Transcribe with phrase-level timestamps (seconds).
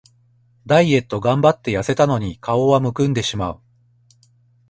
[0.65, 3.61] ダイエットがんばってやせたのに顔はむくんでしまう